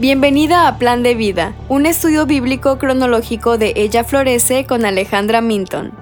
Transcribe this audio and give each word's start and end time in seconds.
Bienvenida 0.00 0.68
a 0.68 0.78
Plan 0.78 1.02
de 1.02 1.14
Vida, 1.14 1.54
un 1.68 1.84
estudio 1.84 2.24
bíblico 2.24 2.78
cronológico 2.78 3.58
de 3.58 3.72
Ella 3.76 4.04
Florece 4.04 4.64
con 4.64 4.84
Alejandra 4.84 5.40
Minton. 5.40 5.92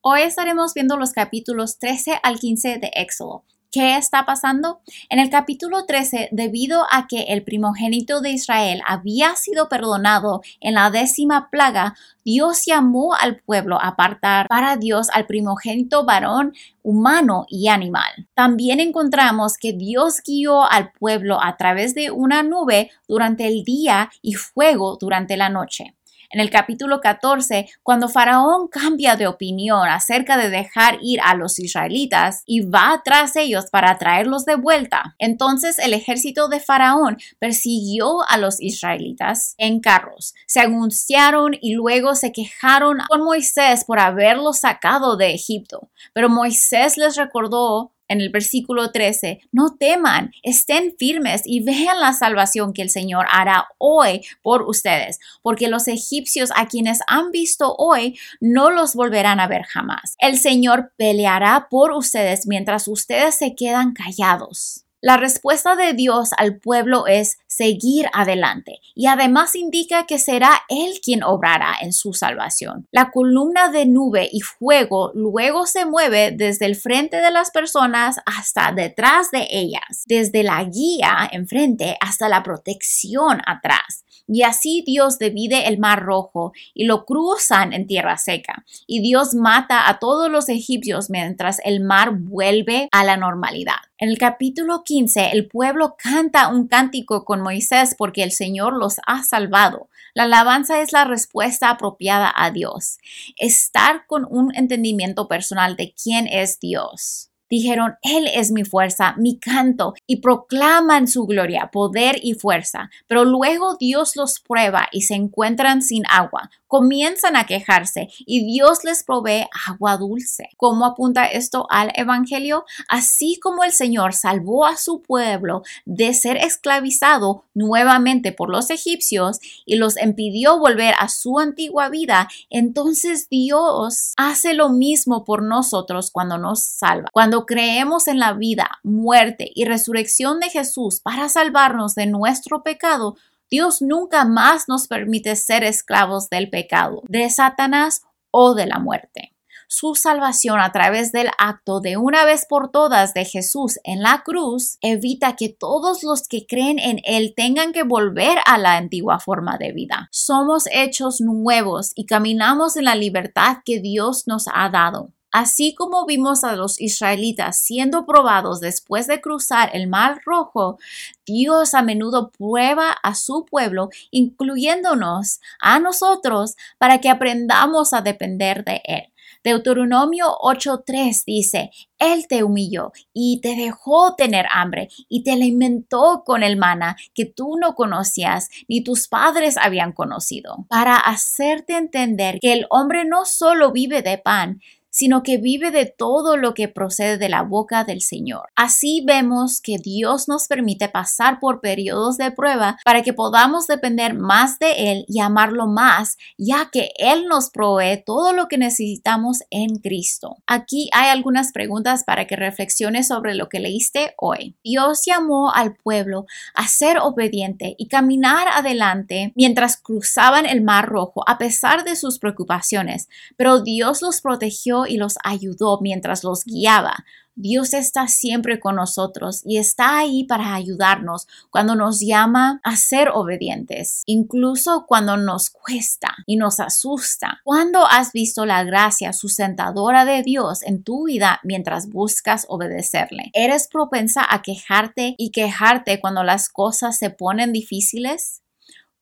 Hoy 0.00 0.22
estaremos 0.22 0.74
viendo 0.74 0.96
los 0.96 1.12
capítulos 1.12 1.78
13 1.78 2.20
al 2.22 2.38
15 2.38 2.78
de 2.78 2.90
Éxodo. 2.94 3.44
¿Qué 3.74 3.96
está 3.96 4.24
pasando? 4.24 4.82
En 5.08 5.18
el 5.18 5.30
capítulo 5.30 5.84
13, 5.84 6.28
debido 6.30 6.84
a 6.92 7.08
que 7.08 7.22
el 7.22 7.42
primogénito 7.42 8.20
de 8.20 8.30
Israel 8.30 8.80
había 8.86 9.34
sido 9.34 9.68
perdonado 9.68 10.42
en 10.60 10.74
la 10.74 10.92
décima 10.92 11.50
plaga, 11.50 11.96
Dios 12.24 12.66
llamó 12.66 13.14
al 13.14 13.40
pueblo 13.40 13.80
a 13.80 13.88
apartar 13.88 14.46
para 14.46 14.76
Dios 14.76 15.08
al 15.12 15.26
primogénito 15.26 16.04
varón 16.04 16.54
humano 16.84 17.46
y 17.48 17.66
animal. 17.66 18.28
También 18.34 18.78
encontramos 18.78 19.58
que 19.58 19.72
Dios 19.72 20.22
guió 20.24 20.70
al 20.70 20.92
pueblo 20.92 21.42
a 21.42 21.56
través 21.56 21.96
de 21.96 22.12
una 22.12 22.44
nube 22.44 22.92
durante 23.08 23.48
el 23.48 23.64
día 23.64 24.08
y 24.22 24.34
fuego 24.34 24.98
durante 25.00 25.36
la 25.36 25.48
noche 25.48 25.96
en 26.30 26.40
el 26.40 26.50
capítulo 26.50 27.00
14, 27.00 27.68
cuando 27.82 28.08
Faraón 28.08 28.68
cambia 28.68 29.16
de 29.16 29.26
opinión 29.26 29.88
acerca 29.88 30.36
de 30.36 30.50
dejar 30.50 30.98
ir 31.00 31.20
a 31.24 31.34
los 31.34 31.58
israelitas 31.58 32.42
y 32.46 32.60
va 32.60 33.02
tras 33.04 33.36
ellos 33.36 33.66
para 33.70 33.96
traerlos 33.98 34.44
de 34.44 34.56
vuelta. 34.56 35.14
Entonces 35.18 35.78
el 35.78 35.94
ejército 35.94 36.48
de 36.48 36.60
Faraón 36.60 37.18
persiguió 37.38 38.22
a 38.28 38.38
los 38.38 38.60
israelitas 38.60 39.54
en 39.58 39.80
carros, 39.80 40.34
se 40.46 40.60
anunciaron 40.60 41.52
y 41.60 41.74
luego 41.74 42.14
se 42.14 42.32
quejaron 42.32 42.98
con 43.08 43.22
Moisés 43.22 43.84
por 43.84 43.98
haberlos 43.98 44.58
sacado 44.58 45.16
de 45.16 45.32
Egipto. 45.32 45.88
Pero 46.12 46.28
Moisés 46.28 46.96
les 46.96 47.16
recordó 47.16 47.93
en 48.08 48.20
el 48.20 48.30
versículo 48.30 48.90
13, 48.92 49.40
no 49.52 49.76
teman, 49.78 50.32
estén 50.42 50.94
firmes 50.98 51.42
y 51.44 51.60
vean 51.64 52.00
la 52.00 52.12
salvación 52.12 52.72
que 52.72 52.82
el 52.82 52.90
Señor 52.90 53.26
hará 53.30 53.68
hoy 53.78 54.22
por 54.42 54.62
ustedes, 54.62 55.18
porque 55.42 55.68
los 55.68 55.88
egipcios 55.88 56.50
a 56.56 56.66
quienes 56.66 57.00
han 57.06 57.30
visto 57.30 57.74
hoy 57.76 58.18
no 58.40 58.70
los 58.70 58.94
volverán 58.94 59.40
a 59.40 59.46
ver 59.46 59.64
jamás. 59.64 60.16
El 60.18 60.38
Señor 60.38 60.92
peleará 60.96 61.68
por 61.70 61.92
ustedes 61.92 62.46
mientras 62.46 62.88
ustedes 62.88 63.36
se 63.36 63.54
quedan 63.54 63.92
callados. 63.92 64.84
La 65.00 65.18
respuesta 65.18 65.76
de 65.76 65.92
Dios 65.92 66.30
al 66.38 66.58
pueblo 66.58 67.06
es 67.06 67.36
seguir 67.56 68.06
adelante 68.12 68.80
y 68.94 69.06
además 69.06 69.54
indica 69.54 70.06
que 70.06 70.18
será 70.18 70.62
Él 70.68 71.00
quien 71.02 71.22
obrará 71.22 71.74
en 71.80 71.92
su 71.92 72.12
salvación. 72.12 72.86
La 72.90 73.10
columna 73.10 73.70
de 73.70 73.86
nube 73.86 74.28
y 74.32 74.40
fuego 74.40 75.12
luego 75.14 75.66
se 75.66 75.84
mueve 75.84 76.32
desde 76.32 76.66
el 76.66 76.76
frente 76.76 77.18
de 77.18 77.30
las 77.30 77.50
personas 77.50 78.16
hasta 78.26 78.72
detrás 78.72 79.30
de 79.30 79.46
ellas, 79.50 80.04
desde 80.06 80.42
la 80.42 80.64
guía 80.64 81.28
enfrente 81.30 81.96
hasta 82.00 82.28
la 82.28 82.42
protección 82.42 83.40
atrás. 83.46 84.04
Y 84.26 84.42
así 84.42 84.82
Dios 84.86 85.18
divide 85.18 85.68
el 85.68 85.78
mar 85.78 86.02
rojo 86.02 86.52
y 86.72 86.86
lo 86.86 87.04
cruzan 87.04 87.72
en 87.72 87.86
tierra 87.86 88.16
seca. 88.16 88.64
Y 88.86 89.02
Dios 89.02 89.34
mata 89.34 89.88
a 89.88 89.98
todos 89.98 90.30
los 90.30 90.48
egipcios 90.48 91.10
mientras 91.10 91.60
el 91.64 91.80
mar 91.82 92.16
vuelve 92.18 92.88
a 92.90 93.04
la 93.04 93.16
normalidad. 93.16 93.76
En 93.98 94.08
el 94.08 94.18
capítulo 94.18 94.82
15, 94.82 95.30
el 95.32 95.46
pueblo 95.46 95.96
canta 95.96 96.48
un 96.48 96.66
cántico 96.66 97.24
con 97.24 97.42
Moisés 97.44 97.94
porque 97.96 98.24
el 98.24 98.32
Señor 98.32 98.74
los 98.76 98.96
ha 99.06 99.22
salvado. 99.22 99.88
La 100.14 100.24
alabanza 100.24 100.80
es 100.80 100.92
la 100.92 101.04
respuesta 101.04 101.70
apropiada 101.70 102.32
a 102.34 102.50
Dios. 102.50 102.98
Estar 103.36 104.06
con 104.06 104.26
un 104.28 104.54
entendimiento 104.54 105.28
personal 105.28 105.76
de 105.76 105.94
quién 105.94 106.26
es 106.26 106.58
Dios. 106.58 107.30
Dijeron, 107.50 107.94
Él 108.02 108.28
es 108.34 108.50
mi 108.50 108.64
fuerza, 108.64 109.14
mi 109.16 109.38
canto, 109.38 109.94
y 110.06 110.16
proclaman 110.16 111.06
su 111.06 111.26
gloria, 111.26 111.70
poder 111.70 112.16
y 112.22 112.34
fuerza. 112.34 112.90
Pero 113.06 113.24
luego 113.24 113.76
Dios 113.78 114.16
los 114.16 114.40
prueba 114.40 114.88
y 114.90 115.02
se 115.02 115.14
encuentran 115.14 115.82
sin 115.82 116.04
agua. 116.08 116.50
Comienzan 116.74 117.36
a 117.36 117.46
quejarse 117.46 118.08
y 118.26 118.44
Dios 118.44 118.82
les 118.82 119.04
provee 119.04 119.46
agua 119.68 119.96
dulce. 119.96 120.48
¿Cómo 120.56 120.86
apunta 120.86 121.24
esto 121.24 121.68
al 121.70 121.92
Evangelio? 121.94 122.64
Así 122.88 123.38
como 123.40 123.62
el 123.62 123.70
Señor 123.70 124.12
salvó 124.12 124.66
a 124.66 124.76
su 124.76 125.00
pueblo 125.00 125.62
de 125.84 126.12
ser 126.14 126.36
esclavizado 126.36 127.44
nuevamente 127.54 128.32
por 128.32 128.50
los 128.50 128.70
egipcios 128.70 129.38
y 129.64 129.76
los 129.76 129.96
impidió 130.02 130.58
volver 130.58 130.94
a 130.98 131.08
su 131.08 131.38
antigua 131.38 131.90
vida, 131.90 132.26
entonces 132.50 133.28
Dios 133.28 134.12
hace 134.16 134.52
lo 134.52 134.68
mismo 134.70 135.24
por 135.24 135.44
nosotros 135.44 136.10
cuando 136.10 136.38
nos 136.38 136.64
salva. 136.64 137.08
Cuando 137.12 137.46
creemos 137.46 138.08
en 138.08 138.18
la 138.18 138.32
vida, 138.32 138.80
muerte 138.82 139.48
y 139.54 139.64
resurrección 139.64 140.40
de 140.40 140.50
Jesús 140.50 140.98
para 140.98 141.28
salvarnos 141.28 141.94
de 141.94 142.06
nuestro 142.06 142.64
pecado, 142.64 143.14
Dios 143.54 143.80
nunca 143.80 144.24
más 144.24 144.64
nos 144.66 144.88
permite 144.88 145.36
ser 145.36 145.62
esclavos 145.62 146.28
del 146.28 146.50
pecado, 146.50 147.04
de 147.06 147.30
Satanás 147.30 148.02
o 148.32 148.56
de 148.56 148.66
la 148.66 148.80
muerte. 148.80 149.32
Su 149.68 149.94
salvación 149.94 150.58
a 150.58 150.72
través 150.72 151.12
del 151.12 151.28
acto 151.38 151.78
de 151.78 151.96
una 151.96 152.24
vez 152.24 152.46
por 152.48 152.72
todas 152.72 153.14
de 153.14 153.24
Jesús 153.24 153.78
en 153.84 154.02
la 154.02 154.24
cruz 154.24 154.76
evita 154.80 155.36
que 155.36 155.50
todos 155.50 156.02
los 156.02 156.26
que 156.26 156.46
creen 156.48 156.80
en 156.80 156.98
Él 157.04 157.32
tengan 157.36 157.72
que 157.72 157.84
volver 157.84 158.38
a 158.44 158.58
la 158.58 158.76
antigua 158.76 159.20
forma 159.20 159.56
de 159.56 159.70
vida. 159.70 160.08
Somos 160.10 160.64
hechos 160.72 161.20
nuevos 161.20 161.92
y 161.94 162.06
caminamos 162.06 162.76
en 162.76 162.86
la 162.86 162.96
libertad 162.96 163.58
que 163.64 163.78
Dios 163.78 164.26
nos 164.26 164.46
ha 164.52 164.68
dado. 164.68 165.13
Así 165.34 165.74
como 165.74 166.06
vimos 166.06 166.44
a 166.44 166.54
los 166.54 166.80
israelitas 166.80 167.58
siendo 167.58 168.06
probados 168.06 168.60
después 168.60 169.08
de 169.08 169.20
cruzar 169.20 169.68
el 169.72 169.88
mar 169.88 170.20
rojo, 170.24 170.78
Dios 171.26 171.74
a 171.74 171.82
menudo 171.82 172.30
prueba 172.30 172.92
a 172.92 173.16
su 173.16 173.44
pueblo, 173.44 173.88
incluyéndonos 174.12 175.40
a 175.58 175.80
nosotros, 175.80 176.54
para 176.78 177.00
que 177.00 177.08
aprendamos 177.08 177.92
a 177.94 178.00
depender 178.00 178.64
de 178.64 178.80
Él. 178.84 179.02
Deuteronomio 179.42 180.26
8:3 180.40 181.24
dice, 181.26 181.72
Él 181.98 182.28
te 182.28 182.44
humilló 182.44 182.92
y 183.12 183.40
te 183.40 183.56
dejó 183.56 184.14
tener 184.14 184.46
hambre 184.52 184.88
y 185.08 185.24
te 185.24 185.32
alimentó 185.32 186.22
con 186.24 186.44
el 186.44 186.56
mana 186.56 186.96
que 187.12 187.24
tú 187.26 187.56
no 187.58 187.74
conocías 187.74 188.50
ni 188.68 188.84
tus 188.84 189.08
padres 189.08 189.56
habían 189.56 189.90
conocido, 189.90 190.64
para 190.68 190.96
hacerte 190.96 191.76
entender 191.76 192.38
que 192.40 192.52
el 192.52 192.66
hombre 192.70 193.04
no 193.04 193.24
solo 193.24 193.72
vive 193.72 194.00
de 194.00 194.16
pan, 194.16 194.60
sino 194.94 195.24
que 195.24 195.38
vive 195.38 195.72
de 195.72 195.86
todo 195.86 196.36
lo 196.36 196.54
que 196.54 196.68
procede 196.68 197.18
de 197.18 197.28
la 197.28 197.42
boca 197.42 197.82
del 197.82 198.00
Señor. 198.00 198.48
Así 198.54 199.02
vemos 199.04 199.60
que 199.60 199.78
Dios 199.78 200.28
nos 200.28 200.46
permite 200.46 200.88
pasar 200.88 201.40
por 201.40 201.60
periodos 201.60 202.16
de 202.16 202.30
prueba 202.30 202.78
para 202.84 203.02
que 203.02 203.12
podamos 203.12 203.66
depender 203.66 204.14
más 204.14 204.60
de 204.60 204.92
Él 204.92 205.04
y 205.08 205.18
amarlo 205.18 205.66
más, 205.66 206.16
ya 206.38 206.70
que 206.70 206.90
Él 206.96 207.26
nos 207.26 207.50
provee 207.50 208.04
todo 208.06 208.32
lo 208.32 208.46
que 208.46 208.56
necesitamos 208.56 209.40
en 209.50 209.78
Cristo. 209.78 210.36
Aquí 210.46 210.88
hay 210.92 211.08
algunas 211.08 211.50
preguntas 211.50 212.04
para 212.04 212.28
que 212.28 212.36
reflexiones 212.36 213.08
sobre 213.08 213.34
lo 213.34 213.48
que 213.48 213.58
leíste 213.58 214.14
hoy. 214.16 214.54
Dios 214.62 215.02
llamó 215.04 215.50
al 215.52 215.74
pueblo 215.74 216.26
a 216.54 216.68
ser 216.68 216.98
obediente 216.98 217.74
y 217.78 217.88
caminar 217.88 218.46
adelante 218.46 219.32
mientras 219.34 219.76
cruzaban 219.76 220.46
el 220.46 220.62
mar 220.62 220.86
rojo 220.86 221.24
a 221.26 221.36
pesar 221.36 221.82
de 221.82 221.96
sus 221.96 222.20
preocupaciones, 222.20 223.08
pero 223.36 223.60
Dios 223.60 224.00
los 224.00 224.20
protegió 224.20 224.83
y 224.86 224.96
los 224.96 225.16
ayudó 225.22 225.78
mientras 225.80 226.24
los 226.24 226.44
guiaba. 226.44 227.04
Dios 227.36 227.74
está 227.74 228.06
siempre 228.06 228.60
con 228.60 228.76
nosotros 228.76 229.42
y 229.44 229.58
está 229.58 229.98
ahí 229.98 230.24
para 230.24 230.54
ayudarnos 230.54 231.26
cuando 231.50 231.74
nos 231.74 231.98
llama 232.00 232.60
a 232.62 232.76
ser 232.76 233.08
obedientes, 233.12 234.04
incluso 234.06 234.84
cuando 234.86 235.16
nos 235.16 235.50
cuesta 235.50 236.14
y 236.26 236.36
nos 236.36 236.60
asusta. 236.60 237.40
¿Cuándo 237.42 237.86
has 237.86 238.12
visto 238.12 238.46
la 238.46 238.62
gracia 238.62 239.12
sustentadora 239.12 240.04
de 240.04 240.22
Dios 240.22 240.62
en 240.62 240.84
tu 240.84 241.06
vida 241.06 241.40
mientras 241.42 241.88
buscas 241.88 242.46
obedecerle? 242.48 243.30
¿Eres 243.32 243.66
propensa 243.66 244.24
a 244.28 244.42
quejarte 244.42 245.16
y 245.18 245.30
quejarte 245.30 246.00
cuando 246.00 246.22
las 246.22 246.48
cosas 246.48 246.98
se 246.98 247.10
ponen 247.10 247.52
difíciles? 247.52 248.43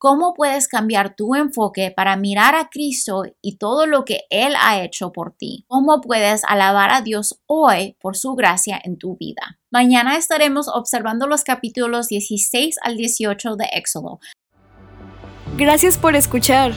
¿Cómo 0.02 0.34
puedes 0.34 0.66
cambiar 0.66 1.14
tu 1.14 1.36
enfoque 1.36 1.92
para 1.94 2.16
mirar 2.16 2.56
a 2.56 2.70
Cristo 2.70 3.22
y 3.40 3.56
todo 3.56 3.86
lo 3.86 4.04
que 4.04 4.22
Él 4.30 4.54
ha 4.60 4.82
hecho 4.82 5.12
por 5.12 5.32
ti? 5.32 5.64
¿Cómo 5.68 6.00
puedes 6.00 6.42
alabar 6.48 6.90
a 6.90 7.02
Dios 7.02 7.40
hoy 7.46 7.96
por 8.00 8.16
su 8.16 8.34
gracia 8.34 8.80
en 8.82 8.98
tu 8.98 9.16
vida? 9.16 9.60
Mañana 9.70 10.16
estaremos 10.16 10.66
observando 10.66 11.28
los 11.28 11.44
capítulos 11.44 12.08
16 12.08 12.78
al 12.82 12.96
18 12.96 13.54
de 13.54 13.66
Éxodo. 13.74 14.18
Gracias 15.56 15.98
por 15.98 16.16
escuchar. 16.16 16.72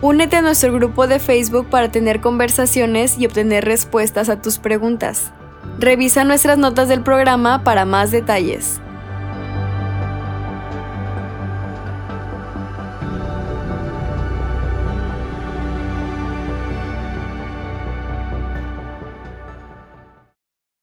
Únete 0.00 0.36
a 0.36 0.40
nuestro 0.40 0.72
grupo 0.72 1.06
de 1.06 1.18
Facebook 1.18 1.68
para 1.68 1.92
tener 1.92 2.22
conversaciones 2.22 3.18
y 3.18 3.26
obtener 3.26 3.66
respuestas 3.66 4.30
a 4.30 4.40
tus 4.40 4.58
preguntas. 4.58 5.32
Revisa 5.78 6.24
nuestras 6.24 6.56
notas 6.56 6.88
del 6.88 7.02
programa 7.02 7.62
para 7.62 7.84
más 7.84 8.10
detalles. 8.10 8.80